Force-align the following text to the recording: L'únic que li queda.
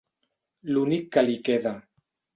L'únic 0.71 1.05
que 1.17 1.25
li 1.29 1.39
queda. 1.51 1.75